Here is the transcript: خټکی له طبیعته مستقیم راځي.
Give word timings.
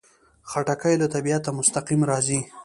خټکی 0.49 0.95
له 1.01 1.07
طبیعته 1.15 1.49
مستقیم 1.59 2.01
راځي. 2.09 2.39